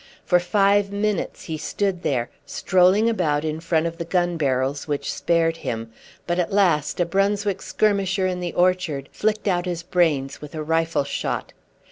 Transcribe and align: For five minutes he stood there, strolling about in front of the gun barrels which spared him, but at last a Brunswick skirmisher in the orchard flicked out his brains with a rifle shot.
For 0.25 0.39
five 0.39 0.91
minutes 0.91 1.43
he 1.43 1.59
stood 1.59 2.01
there, 2.01 2.31
strolling 2.43 3.07
about 3.07 3.45
in 3.45 3.59
front 3.59 3.85
of 3.85 3.99
the 3.99 4.03
gun 4.03 4.35
barrels 4.35 4.87
which 4.87 5.13
spared 5.13 5.57
him, 5.57 5.91
but 6.25 6.39
at 6.39 6.51
last 6.51 6.99
a 6.99 7.05
Brunswick 7.05 7.61
skirmisher 7.61 8.25
in 8.25 8.39
the 8.39 8.53
orchard 8.53 9.09
flicked 9.11 9.47
out 9.47 9.67
his 9.67 9.83
brains 9.83 10.41
with 10.41 10.55
a 10.55 10.63
rifle 10.63 11.03
shot. 11.03 11.53